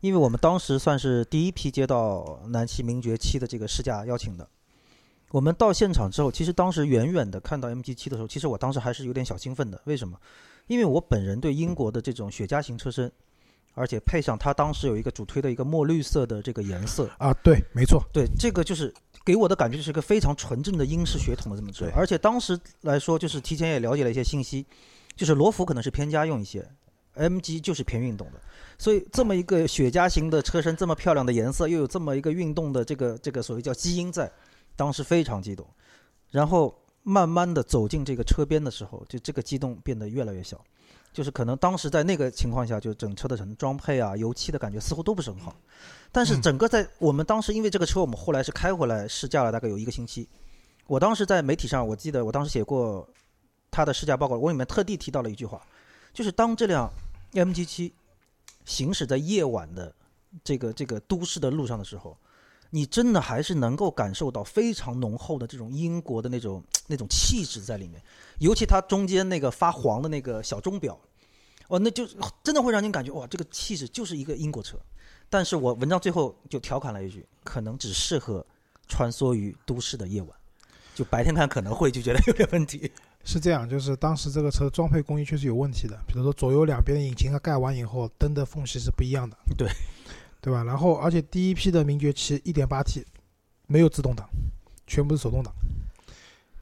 [0.00, 4.48] 因为我们当时算是第一批接到南汽名爵七的这个试驾邀请的，
[5.30, 9.80] 我们到现场之后，其实当时远远的看到 MG 七的时候，其实我当时还是有点小兴奋的。
[9.84, 10.16] 为什么？
[10.68, 13.10] 因为我本人对英国的这种雪茄型车身，
[13.74, 18.92] 而且配上它当时有一个主推的一个墨绿色的这个颜色啊，对，没错，对，这个就是
[19.24, 21.90] 给我的感觉就是一个非常纯正的英式血统的这么车。
[21.94, 24.66] 而且当时来说，就是提前也了解了一些信息，
[25.14, 26.66] 就是罗孚可能是偏家用一些
[27.14, 28.40] ，MG 就是偏运动的。
[28.78, 34.30] 所以这么一个雪茄型的车身，这么漂亮的颜色，又有这么一个运动的这个这个所谓叫基因在，
[34.74, 35.66] 当时非常激动。
[36.30, 40.64] 然后慢慢的走进这个车边的时候，就这个激动变得越来越小，
[41.12, 45.54] 就是可能当时在那个情况下，就整车的什么装配啊、油漆的感觉似乎都不是很好。
[46.12, 50.28] 但是整个在我们当时因为这个车，我们后来是开回来试驾了大概有一个星期。
[50.86, 53.08] 我当时在媒体上，我记得我当时写过
[53.70, 55.60] 他的试驾报告，我里面特地提到了一句话，
[56.12, 56.90] 就是当这辆
[57.32, 57.92] MG 七。
[58.66, 59.92] 行驶在夜晚的
[60.44, 62.16] 这个这个都市的路上的时候，
[62.70, 68.02] 你真的还是能够感受到非常浓厚的这种英国的那种那种气质在里面。
[68.38, 70.98] 尤其它中间那个发黄的那个小钟表，
[71.68, 72.06] 哦，那就
[72.42, 74.78] 真的会让你感觉哇，这个气质就是一个英国车。
[75.28, 78.44] 但是我文章最后就调侃了一句，可能只适合
[78.88, 80.30] 穿梭于都市的夜晚，
[80.94, 82.90] 就白天看可能会就觉得有点问题。
[83.24, 89.68] 是这样，就是当时这个车装配工艺确实有问题的，比如说左右两边的引擎盖盖完以后，灯的缝隙是不一样的，对，
[90.40, 90.64] 对吧？
[90.64, 93.04] 然后而且第一批的名爵七 1.8T
[93.66, 94.28] 没有自动挡，
[94.86, 95.52] 全部是手动挡，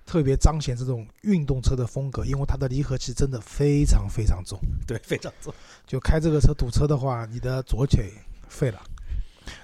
[0.05, 5.53] 特别彰显这种运动车的风格，因为它的离合器真的非常非常重， 对，非常重。
[5.87, 8.13] 就开这个车堵车的话，你的左腿
[8.49, 8.83] 废了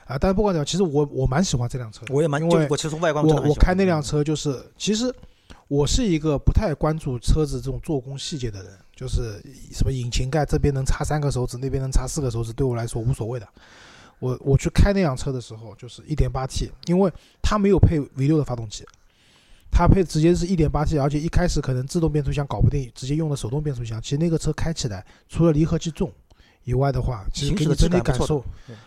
[0.07, 0.17] 啊！
[0.19, 5.15] 但是不管怎样，其实我我蛮喜欢这辆车，我也蛮，因为我其实从外观我我开那辆车就是其实。
[5.67, 13.49] 我是一个不太关注车子这种做工细节的人，就是什么引擎盖这边能插三个手指，那边能插四个手指，对我来说无所谓的。
[14.25, 18.85] 我我去开那辆车的时候，就是一点八 T，因为它没有配 V 六的发动机，
[19.71, 24.01] 它配直接是一点八 T，而且一开始可能自动变速箱搞不定，直接用的手动变速箱。
[24.01, 26.11] 其实那个车开起来，除了离合器重
[26.65, 28.43] 以外的话，其实给你整体感受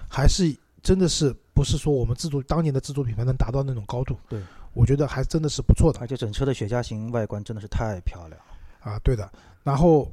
[0.10, 4.18] 还是真的是不是说我们自主当年的自主品牌能达到那种高度。
[4.28, 4.42] 对。
[4.74, 8.40] 我觉得还真的是不错的，而且整车的雪茄型外观真的是太漂亮
[8.80, 9.00] 啊！
[9.04, 9.28] 对的，
[9.64, 10.08] 然后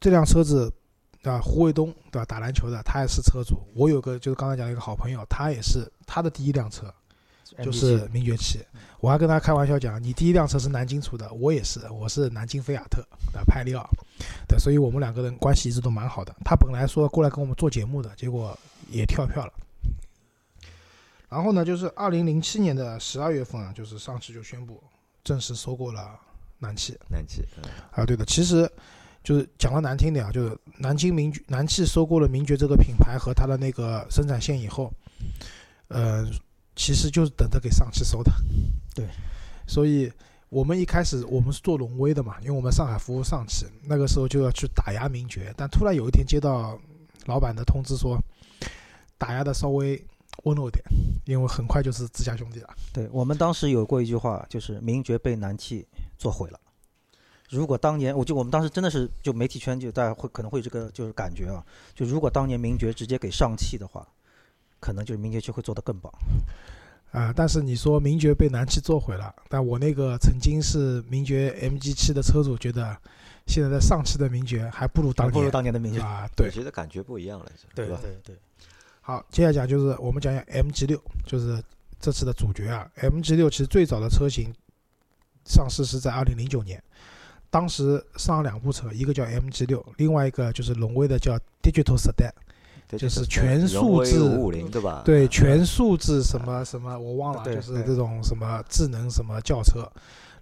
[0.00, 0.72] 这辆车子
[1.22, 2.24] 啊，胡卫东对吧？
[2.24, 3.58] 打篮球的，他也是车主。
[3.74, 6.92] 我有个就是刚才讲的一个好朋友，他也是他的第一辆车
[7.62, 8.58] 就是名爵七。
[9.00, 13.02] 我还跟他开玩笑讲，你第一辆车是南京出的，我也是，我是南京菲亚特
[13.32, 13.86] 的派利奥。
[14.48, 16.34] 对，所以我们两个人关系一直都蛮好的。
[16.44, 19.52] 他本来说过来跟我们做节目的，结果也跳票了。
[21.28, 24.82] 然后呢，就是二零零七年的十二月份啊，就是上汽就宣布
[25.22, 26.18] 正式收购了
[26.58, 26.98] 南汽。
[27.08, 28.70] 南汽，嗯啊，对的，其实
[29.22, 34.92] 就是讲的难听点啊，就是南京名爵南汽收购了名爵这个品牌和它的那个生产线以后，
[35.88, 36.26] 呃，
[36.74, 38.32] 其实就是等着给上汽收的。
[38.94, 39.06] 对，
[39.66, 40.10] 所以
[40.48, 46.78] 我们一开始我们是做荣威的嘛，因为我们上海服务上汽，那个时候就要去打压名爵，但突然有一天接到
[47.26, 48.18] 老板的通知说，
[49.18, 50.02] 打压的稍微
[50.44, 50.82] 温柔点，
[51.26, 52.74] 因为很快就是自家兄弟了。
[52.92, 55.86] 对我们当时有过一句话，就是名爵被南汽
[56.18, 56.58] 做毁了。
[57.50, 61.62] 如果当年，我就我们当时真的是就媒体圈就大家会可能会有这个就是感觉啊，
[61.94, 64.06] 就如果当年名爵直接给上汽的话，
[64.78, 66.10] 可能就是名爵就会做得更棒。
[67.12, 72.96] 啊、但是你说名爵被南汽做毁了，但我那个曾经是名爵 MG 七的车主，觉得
[73.48, 76.00] 现在的上汽的名爵还不如当年，不如当年的名爵。
[76.00, 76.52] 啊，对我。
[76.52, 77.98] 觉得感觉不一样了，对吧？
[78.00, 78.36] 对对，
[79.00, 81.60] 好，接下来讲就是我们讲讲 MG 六，就是
[81.98, 82.88] 这次的主角啊。
[83.00, 84.54] MG 六其实最早的车型
[85.44, 86.80] 上市是在二零零九年，
[87.50, 92.30] 当时上了两部车，一个叫 MG 六，另外一个就是荣威的叫 Digital Sedan，
[92.88, 95.02] 对就是全数字五五零对吧？
[95.04, 99.90] 对，嗯全数字什么什么我忘了，就是这种什么智能什么轿车，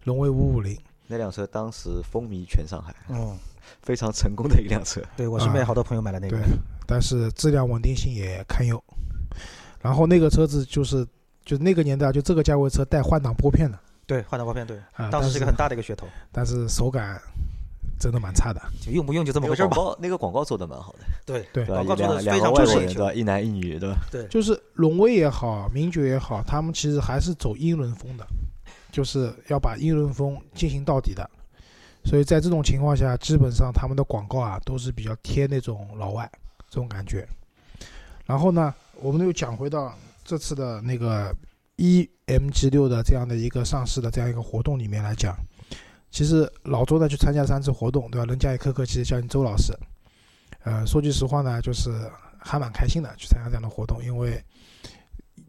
[0.04, 0.78] 荣威五五零。
[1.06, 3.34] 那辆车当时风靡全上海，嗯，
[3.82, 5.00] 非常成功的一辆车。
[5.16, 6.46] 对我身边好多朋友买了那个对，
[6.86, 8.82] 但是质量稳定性也堪忧。
[9.80, 11.06] 然后那个车子就是，
[11.44, 17.20] 就那个年代就这个价位车带换挡拨片的对换挡拨片，对，啊，当时是一个很大的一个噱头， 但是手感
[18.00, 18.60] 真的蛮差的。
[18.80, 19.76] 就用不用就这么回事儿吧。
[19.76, 21.66] 广告那个广告做的蛮好的，对对？
[21.66, 23.12] 广告做的两两个非常外国人对吧？
[23.12, 23.98] 一男一女对吧？
[24.10, 28.26] 对，就是荣威也好，名爵也好，他们其实还是走英伦风的，
[28.90, 31.28] 就是要把英伦风进行到底的。
[32.04, 36.30] 所以在这种情况下，基本上他们的广告啊都是比较贴那种老外
[36.70, 37.28] 这种感觉。
[38.24, 39.92] 然后呢，我们又讲回到
[40.24, 41.34] 这次的那个
[41.78, 45.34] EMG 六的这样的一个上市的这样一个活动里面来讲，
[46.10, 48.26] 其实老周呢去参加三次活动，对吧？
[48.26, 49.72] 人家也客客气气叫你周老师。
[50.64, 51.90] 呃，说句实话呢，就是
[52.38, 54.42] 还蛮开心的去参加这样的活动，因为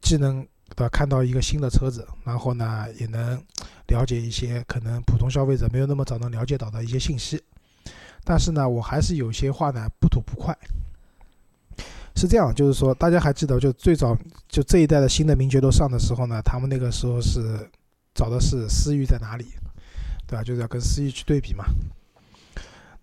[0.02, 3.44] 既能对吧看到一个新的车子，然后呢也能
[3.88, 7.44] 了解一些可能普通消费者没有那么早能了解到的一些信息。
[8.24, 10.56] 但是呢，我还是有些话呢不吐不快。
[12.15, 14.17] 是这样，就是说，大家还记得，就最早
[14.48, 17.69] 就这一代的新的名爵都上的时候呢，他们那个时候是
[18.13, 19.45] 找的是思域在哪里，
[20.28, 20.43] 对吧？
[20.43, 21.65] 就是要跟思域去对比嘛。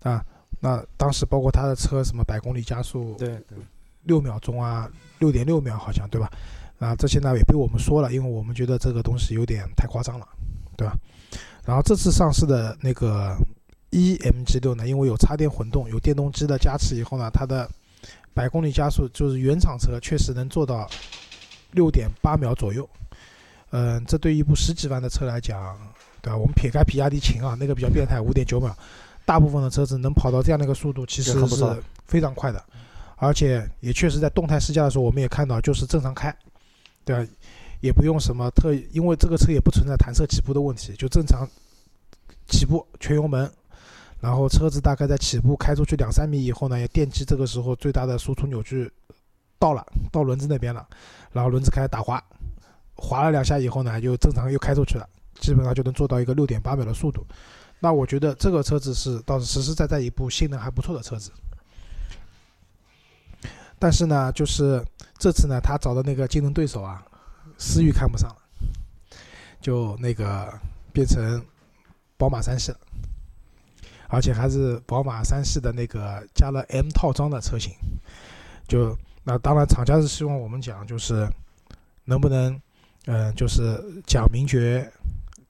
[0.03, 0.23] 啊，
[0.59, 3.57] 那当时包括他的车什么百公里加速对对，
[4.03, 4.89] 六秒钟啊，
[5.19, 6.29] 六点六秒好像对吧？
[6.79, 10.27] 啊，这些呢也被我们说了，因为我们觉得这个东西有点太夸张了，
[10.77, 10.95] 对吧？
[11.65, 13.35] 然后这次上市的那个
[13.91, 17.67] EMG 六呢，因为有插电混动，有电动机的加持以后呢，它的
[18.37, 20.87] 百公里加速就是原厂车确实能做到
[21.71, 22.87] 六点八秒左右。
[23.71, 25.75] 嗯，这对于一部十几万的车来讲，
[26.21, 26.37] 对吧？
[26.37, 28.71] 我们撇开比亚迪秦啊，那个比较变态，五点九秒，
[29.25, 32.63] 大部分的车子能跑到这样的一个速度，其实是非常快的。
[33.15, 36.31] 而且也确实在动态试驾的时候，我们也看到，就是正常开，
[37.03, 37.31] 对吧？
[37.81, 41.49] 也不用什么特，因为这个车也不存在弹射起步的问题，就正常
[42.47, 43.51] 起步全油门，
[44.19, 48.91] 然后车子大概在起步开出去两三米以后呢，也电机这个时候最大的输出扭矩
[49.59, 50.87] 到了，到轮子那边了，
[51.31, 52.23] 然后轮子开始打滑，
[52.95, 55.07] 滑了两下以后呢，就正常又开出去了，
[55.39, 57.25] 基本上就能做到一个六点八秒的速度。
[57.79, 61.31] 那我觉得这个车子是倒是实实在在一部性能还不错的车子。
[63.77, 64.83] 但是呢，就是
[65.19, 67.05] 这次呢，他找的那个竞争对手啊，
[67.59, 68.37] 思域看不上了，
[69.61, 70.51] 就那个
[70.91, 71.39] 变成
[72.17, 72.79] 宝马三系了，
[74.09, 77.73] 而且还是宝马三系的那个加了 M 套装的车型。
[78.67, 81.27] 就那当然，厂家是希望我们讲，就是
[82.05, 82.59] 能不能，
[83.05, 84.91] 嗯、就是讲名爵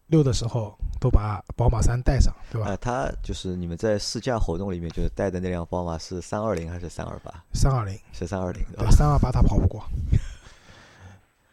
[0.07, 2.69] 六的时候都把宝马三带上，对吧？
[2.69, 7.43] 啊，他就是你们在试驾活动里面就是带的那辆宝马是三二零还是三二八？
[7.53, 7.99] 三二零。
[8.13, 8.91] 是三二零对对，吧？
[8.91, 9.83] 三二八他跑不过，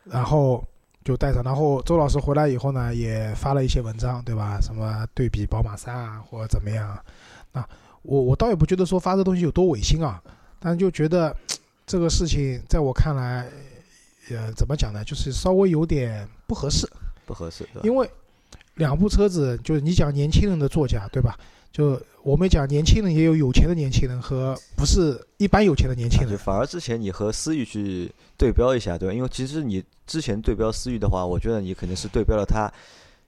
[0.04, 0.62] 然后
[1.04, 1.42] 就带上。
[1.42, 4.58] 然后周老师回来以后呢，也发了一些文章，对吧？
[4.60, 7.04] 什么对比宝马三啊，或者怎么样啊？
[7.52, 7.68] 那
[8.02, 10.20] 我我倒也不觉得说发这东西有多违心啊，
[10.58, 11.36] 但就觉得
[11.86, 13.46] 这个事情在我看来，
[14.30, 15.04] 呃，怎么讲呢？
[15.04, 16.88] 就是稍微有点不合适，
[17.26, 17.68] 不合适？
[17.82, 18.10] 因为
[18.74, 21.38] 两部车子，就是你讲年轻人的座驾，对吧？
[21.72, 26.38] 就我们讲年轻人也有有钱的年轻人和不是一般有钱的年轻啊就人。
[26.38, 28.08] 反而之前你和思域去
[28.38, 29.12] 对标一下，对吧？
[29.14, 32.72] 因为其实你之前对标思域的话，我觉得你肯定是对标了它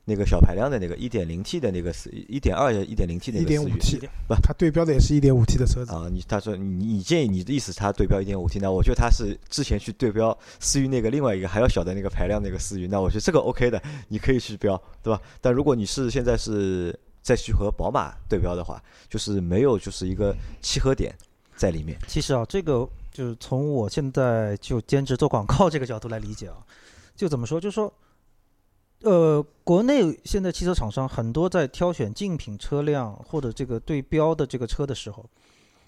[0.08, 5.92] 那个小排量的那个一点零 T 的那个是一点二一点零 T 的一点五那个思域 T，不它对标的也是一点五 T 的车子。
[5.92, 15.20] 啊，你他说你你建议你的意思它对标一点五 T，那我觉得它是之前去对标思域那个另外一个还要小的那个排量那个思域，那我觉得这个 OK 的，你可以去标，对吧？
[15.40, 21.12] 但如果你是现在是再去和宝马对标的话，就是没有就是一个契合点
[21.56, 21.98] 在里面。
[22.06, 26.58] 其实啊，这个就是从我现在就兼职做广告这个角度来理解啊，
[27.16, 27.92] 就怎么说，就是说，
[29.06, 35.24] 呃，国内现在汽车厂商很多在挑选竞品车辆或者这个对标的这个车的时候，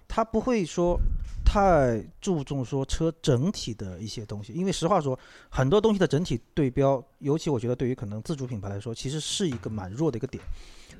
[0.07, 0.97] 他不会说
[1.45, 10.41] 太注重说车整体的一些东西，因为实话说，很多东西的整体对标，尤其我觉得对于可能自主品牌来说，其实是一个蛮弱的一个点，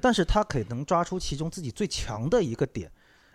[0.01, 2.91] 但是他可能抓出其中自己最强的一个点。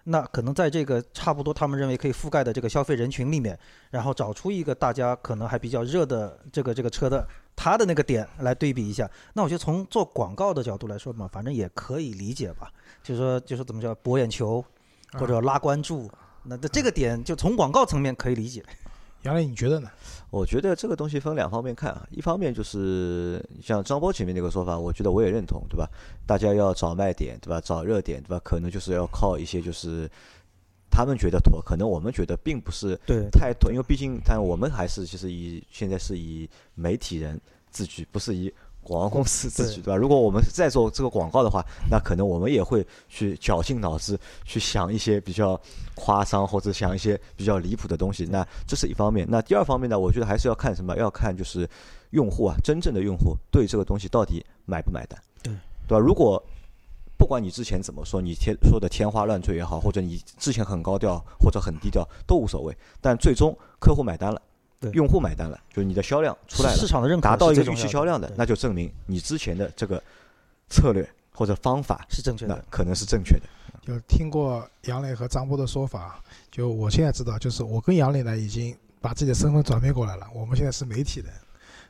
[0.06, 3.58] 那可能在这个差不多他们认为可以覆盖的这个消费人群里面，
[3.92, 9.10] 然后找出一个大家可能还比较热的这个这个车的它的那个点来对比一下。
[9.34, 12.72] 那我觉得从做广告的角度来说嘛，反正也可以理解吧。
[13.04, 14.64] 就是说，就是怎么叫博眼球
[15.14, 16.10] 或者拉关注，
[16.44, 18.64] 那这这个点就从广告层面可以理解。
[19.24, 19.90] 杨磊，你觉得呢？
[20.30, 25.88] 我觉得这个东西分两方面看啊，一方面就是像张波前面那个说法，我觉得我也认同，对吧？
[26.26, 27.62] 大家要找卖点，对吧？
[27.62, 28.42] 找热点，对吧？
[28.44, 30.10] 可能就是要靠一些就是
[30.96, 38.54] 他们觉得妥，可能我们觉得并不是对太妥，因为毕竟但我们还是其实以现在是以媒体人自居，不是以
[38.84, 39.96] 广告公司自居，对吧？
[39.96, 45.60] 如果我们在做这个广告的话，那可能我们也会去绞尽脑汁去想一些比较
[45.96, 48.26] 夸张或者想一些比较离谱的东西。
[48.26, 49.26] 那这是一方面。
[49.28, 50.96] 那第二方面呢，我觉得还是要看什么？
[50.98, 51.68] 要看就是
[52.12, 55.52] 用户啊，真正的用户对这个东西到底买不买单，对
[55.88, 56.00] 对吧？
[56.00, 56.44] 如果
[57.24, 64.42] 不管你之前怎么说，你天说的天花乱坠也好，或者你之前很高调或者很低调都无所谓，但最终客户买单了
[64.78, 70.04] 对，用户买单了，就是你的销量出来了市，场的认可达到一个预期销量的，那就证明你之前的这个
[70.68, 72.62] 策略或者方法，是正确的。
[72.70, 73.44] 可能是正确的。
[73.82, 81.32] 就听过杨磊和张波的说法，就我现在知道，就是我跟杨磊呢已经把自己的身份转变过来了，我们现在是媒体人，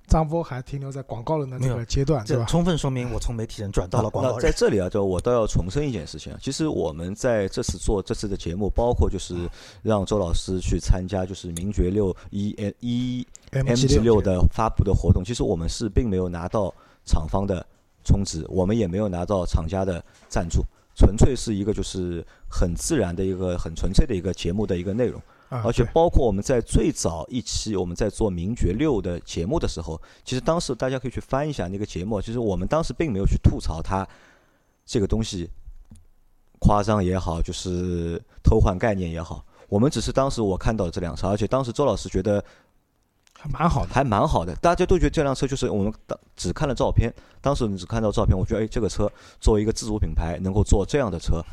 [0.07, 2.43] 张波还停留在广告人的那个阶段，对吧？
[2.43, 4.51] 这充分说明我从媒体人转到了广告那在。
[4.51, 9.49] 这里啊，就我倒要重申一件事情啊，其实我们在这次做这次的节目，包括就是
[9.81, 16.73] 让周老师去参加就是名爵六一 N 一 MG 六的发布的活动，其实我们是并没有拿到
[17.05, 17.65] 厂方的
[18.03, 20.63] 充值，我们也没有拿到厂家的赞助，
[20.95, 25.21] 纯粹是一个就是很自然的一个很纯粹的一个节目的一个内容。
[25.53, 34.07] 啊，而且包括我们在最早一期我们在做名爵六的节目的时候，其实当时大家可以去翻一下那个节目，其实我们当时并没有去吐槽它
[34.83, 35.47] 这个东西
[36.57, 42.43] 夸张也好，就是偷换概念也好，我们只是当时我看到了这辆车，而且当时周老师觉得
[43.33, 43.93] 还蛮好的。
[43.93, 51.43] 还蛮好的，大家都觉得这辆车就是我们当只看了照片，当时你只看到照片，我觉得哎，这个车作为一个自主品牌能够做这样的车，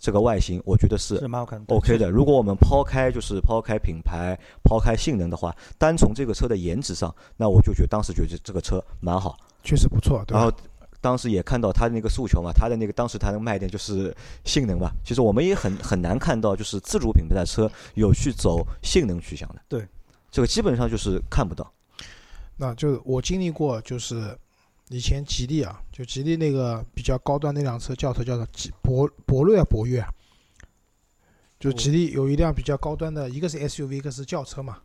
[0.00, 2.10] 这个外形我觉得是是蛮 OK 的。
[2.10, 9.36] 如果我们抛开就是抛开品牌、抛开性能的话，单从这个车的颜值上，那我就觉得当时觉得这个车蛮好。
[9.62, 10.34] 确实不错，对？
[10.34, 10.50] 然后
[11.02, 14.90] 当时也看到他的那个诉求嘛，他的那个当时他的卖点就是性能嘛。
[15.04, 19.56] 其实我们也很很难看到，就是自主品牌的车有去走性能取向的。
[19.68, 19.86] 对，
[20.30, 21.70] 这个基本上就是看不到。
[22.56, 24.34] 那就是我经历过，就是
[24.90, 30.08] 以前吉利啊，就吉利那个比较高端那辆车，轿车叫做吉博博瑞啊，博越啊，
[31.60, 34.78] 就吉利有一辆比较高端的，一个是 SUV，一个是轿车嘛。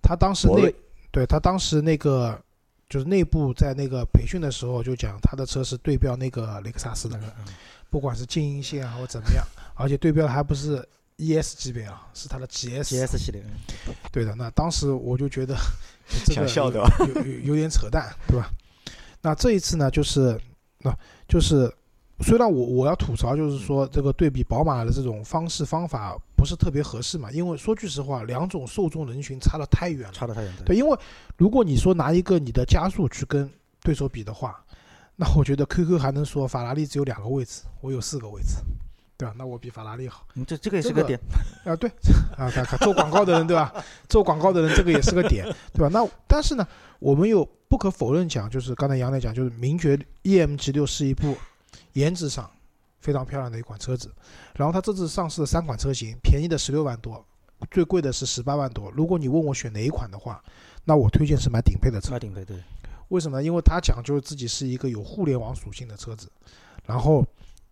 [0.00, 0.72] 他当时内
[1.10, 2.40] 对他当时那个
[2.88, 7.20] 就是内部在那个培训的时候就讲，他的车是对标那个雷克萨斯的，
[7.90, 9.44] 不管是静音性啊或怎么样，
[9.74, 12.84] 而且对标的还不是 ES 级别啊，是它的 GS。
[12.84, 13.42] GS 系列，
[14.12, 15.56] 对的，那当时我就觉得
[16.24, 18.48] 这个想笑的有有有有点扯淡，对吧？
[19.28, 20.40] 那这一次呢，就是
[20.78, 20.90] 那、
[21.28, 21.70] 就是
[22.20, 30.12] 虽然我我要吐槽，就是说这个对比宝马的这种方式方法不是特别合适嘛，因为说句实话，两种受众人群差的太远了。
[30.14, 30.52] 差的太远。
[30.64, 30.98] 对，因为
[31.36, 33.50] 如果你说拿一个你的加速去跟
[33.82, 34.64] 对手比的话，
[35.14, 38.54] 那我觉得 QQ 还能说法拉利只有两个位置，我有四个位置，
[39.18, 39.34] 对吧？
[39.36, 40.24] 那我比法拉利好。
[40.36, 41.18] 嗯，这这个也是这个个点。
[41.64, 41.90] 啊，对，
[42.36, 43.74] 啊，看看做广告的人对吧？
[44.08, 45.44] 做广告的人这个也是个点，
[45.74, 45.88] 对吧？
[45.92, 46.66] 那但是呢，
[47.00, 51.36] 我们又不可否认讲，就是刚才杨磊讲，就是名爵 EMG 六是一部
[51.94, 52.48] 颜值上
[53.00, 54.08] 非常漂亮的一款车子。
[54.54, 57.26] 然后它这次上市的三款车型，便宜的十六万多，
[57.72, 58.88] 最贵的是十八万多。
[58.92, 60.40] 如果你问我选哪一款的话，
[60.84, 62.18] 那我推荐是买顶配的车买。
[62.20, 62.56] 顶配对，
[63.08, 63.42] 为什么呢？
[63.42, 66.30] 因为它讲究自己是一个有互联网属性的车子，
[66.86, 67.26] 然后，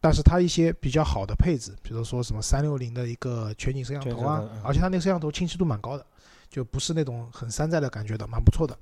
[0.07, 6.07] 但是它一些比较好的配置，比如说什么三六零的一个全景摄像头啊而且它那个摄像头清晰度蛮高的，
[6.49, 8.79] 就不是那种很山寨的感觉的，蛮不错的。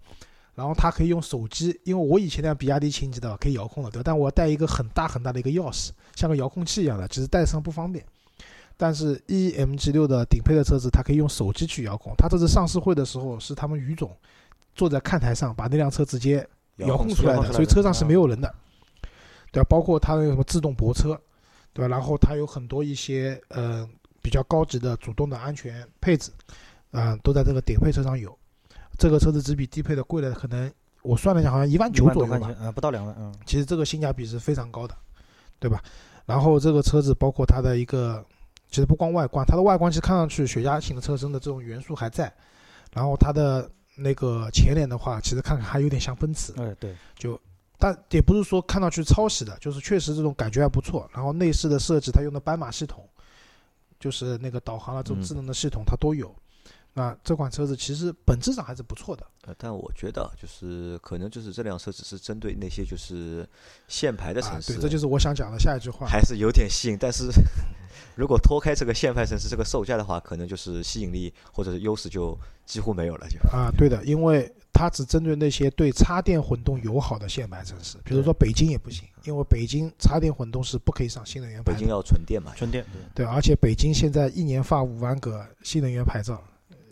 [0.55, 4.03] 然后它可以用手机，因为我以前那比亚迪秦，你知道可以遥控的，对吧？
[4.05, 8.05] 但我要带一个很大很大的一个钥匙，像个遥控器一样的，其实带上不方便。
[8.77, 12.13] 但是 E M G 六的顶配的车子，它可以用手机去遥控。
[12.19, 14.15] 它这次上市会的时候，是他们于总
[14.75, 16.47] 坐在看台上把那辆车直接
[16.77, 18.55] 遥控出来的，所以车上是没有人的，
[19.55, 19.67] 对吧？
[19.71, 21.19] 包括它的什么自动泊车，
[21.73, 21.89] 对吧？
[21.89, 23.89] 然后它有很多一些呃
[24.21, 26.33] 比较高级的主动的安全配置，
[26.91, 28.37] 嗯、都在这个顶配车上有。
[28.99, 30.71] 这个车子只比低配的贵了，可能
[31.03, 32.65] 我算了一下，好像一万九左右吧万多块钱，。
[32.65, 34.97] 呃，不到两万，嗯，其实这个性价比是非常高的，
[35.59, 35.83] 对吧？
[36.27, 38.25] 然后这个车子包括它的一个，
[38.71, 42.33] 其实不光外观，它的外观其实看上去雪茄型的车身的这种元素还在，
[42.93, 46.95] 然后它的那个前脸的话，其实看看还有点像奔驰，哎，对，
[47.79, 51.09] 但也不是说看上去抄袭的，就是确实这种感觉还不错。
[51.13, 53.09] 然后内饰的设计，它用的斑马系统，
[53.99, 56.35] 就是那个导航啊这种智能的系统它都有。
[56.97, 63.47] 那这款车子其实本质上还是不错的，呃，但我觉得就是可能就是这辆车只是针对那些就是
[63.89, 66.07] 限牌的啊城，市，对，这就是我想讲的下一句话。
[66.07, 66.97] 还是有点吸引。
[66.99, 67.25] 但是
[68.15, 81.73] 如果脱开这个限牌城市这个售价的话，可能就是吸引力或者是优势就几乎没有了，就啊，对的，因为它只针对那些对插电混动友好的限牌城市，比如说北京也不行，因为北京插电混动是不可以上新能源牌。
[81.73, 86.41] 北京要纯电嘛，纯电，对，对，而且北京现在一年发五万个新能源牌照，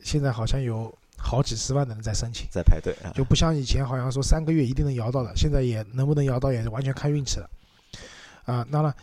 [0.02, 3.12] 现在好像有好几十万的人在申请，在排队啊。
[3.14, 7.48] 就不像以前好像说三个月一定能摇到的，现在也能不能摇到也是完全看运气了。
[8.44, 8.94] 啊，当然，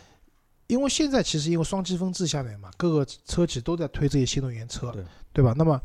[0.67, 4.93] 因为现在其实因为双积分制下面嘛，各个车企都在推这些新能源车，
[5.31, 5.53] 对吧？
[5.57, 5.81] 那么，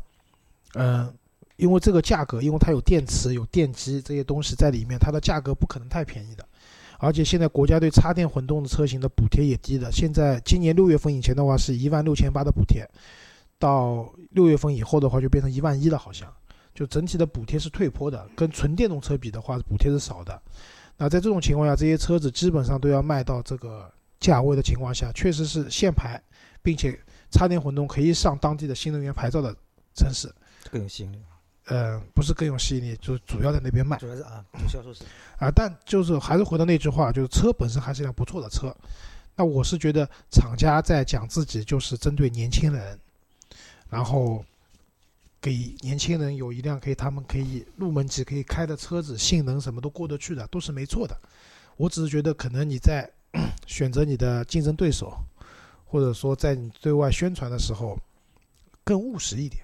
[0.73, 1.13] 嗯、
[1.55, 6.45] 因为这个价格，因为它有电池、有电机这些东西在里面，它的价格不可能太便宜的。
[6.97, 12.85] 而且现在国家对插电混动的车型的补贴也低的，现在今年六月份以前的话是一万六千八的补贴，
[13.65, 16.31] 到六月份以后的话就变成一万一了，好像。
[16.75, 20.39] 就整体的补贴是退坡的，跟纯电动车比的话，补贴是少的。
[20.97, 23.89] 那在这种情况下，这些车子基本上都要卖到这个
[24.19, 26.21] 价位的情况下，确实是限牌，
[26.61, 26.99] 并且
[27.31, 29.55] 插电混动可以上当地的新能源牌照的
[29.95, 30.29] 城市，
[30.69, 31.17] 更有吸引力。
[31.67, 35.03] 呃，不是更有吸引力，就是主要在那边卖主要是啊，主销售是
[35.39, 35.49] 啊。
[35.49, 38.75] 但就是还是回到那句话，就是车本身还是一辆不错的车。
[39.37, 42.99] 那我是觉得厂家在讲自己就是针对年轻人，
[43.95, 44.43] 然后
[45.39, 51.17] 给年轻人有一辆可以他们可以入门级可以开的车子，性能什么都过得去的，都是没错的。
[51.77, 53.09] 我只是觉得可能你在
[53.65, 55.17] 选择你的竞争对手，
[55.85, 57.97] 或者说在你对外宣传的时候
[58.83, 59.63] 更务实一点。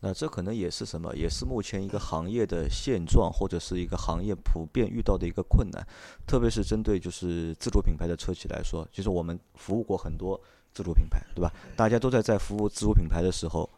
[0.00, 1.14] 那这可能也是什么？
[1.14, 5.86] 也是目前一个行业的现状，或者是一个行业普遍遇到的一个困难。
[6.26, 10.40] 特别是针对就是自主品牌的车企来说，其实我们服务过很多
[10.74, 11.52] 自主品牌，对吧？
[11.76, 13.68] 大家都在在服务自主品牌的时候，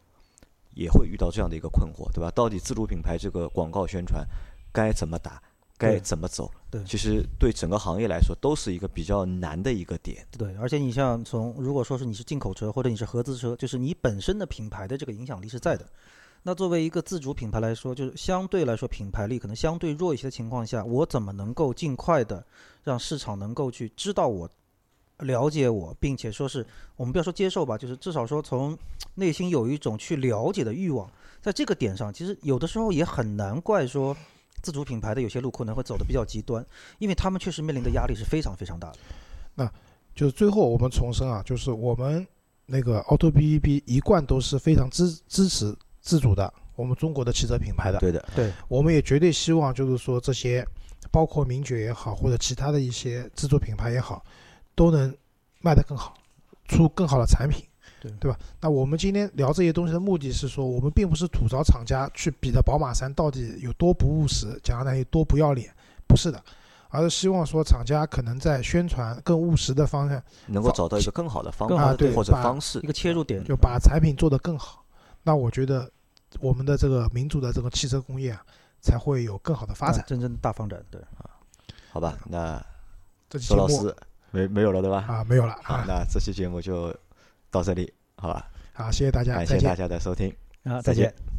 [0.74, 2.30] 也会遇到这样的一个困惑，对吧？
[2.30, 4.26] 到底自主品牌这个广告宣传
[4.72, 5.43] 该怎么打，
[5.78, 6.51] 该怎么走？
[6.70, 10.24] 对其实对整个行业来说都是一个比较难的一个点。
[10.38, 15.84] 对，而且你像从如果说是你是进口车或者你是合资车，就是你本身的品牌的这个影响力是在的。
[16.43, 22.43] 那作为一个自主品牌来说，就是相对来说品牌力可能相对弱一些的情况下，我怎么能够尽快的
[22.82, 24.49] 让市场能够去知道我、
[25.20, 26.66] 了解我，并且说是
[26.96, 28.76] 我们不要说接受吧，就是至少说从
[29.14, 31.10] 内心有一种去了解的欲望，
[31.40, 34.16] 在这个点上，其实有的时候也很难怪说
[34.62, 36.64] 自主品牌的有些路可能会走的比较极端，
[36.98, 38.98] 因为他们确实面临的压力是非常非常大的。
[39.54, 39.70] 那
[40.14, 42.26] 就是最后我们重申啊，就是我们
[42.66, 47.98] 那个 Auto B E B 一贯都是非常支支持自主的，我们中国的汽车品牌的。
[47.98, 50.66] 对的，对，我们也绝对希望，就是说这些，
[51.10, 54.24] 包括名爵也好，或者其他的一些自主品牌也好，
[54.81, 55.14] 都能
[55.61, 56.14] 卖得更好，
[56.66, 57.62] 出更好的产品，
[58.01, 58.39] 对对吧？
[58.62, 65.70] 那我们今天聊这些东西的目的是说，我们并不是吐槽厂家去比的宝马三到底有多不务实，讲的有多不要脸，
[66.09, 66.43] 不是的，
[66.89, 72.87] 而是希望说厂家可能在宣传更务实的方向，能够找到一个更好的方法的对或者方式一。
[72.87, 74.83] 个切入点，就把产品做得更好。
[75.22, 75.91] 那我觉得
[76.41, 78.43] 我们的这个民族的这个汽车工业啊，
[78.81, 80.01] 才会有更好的发展。
[80.01, 80.83] 啊真正大发展。
[80.91, 81.28] 对啊，
[81.93, 82.64] 好吧，那
[83.28, 83.95] 这期节目周老师
[84.31, 85.05] 没没有了对吧？
[85.09, 86.95] 啊没有了好，啊，那这期节目就
[87.51, 88.49] 到这里，好吧？
[88.72, 89.74] 好，谢谢大家，感谢大。
[89.74, 90.35] 家的收听。
[90.64, 91.30] 啊，再见见。